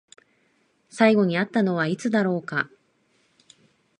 [0.89, 2.71] 最後に会ったのはいつだろうか？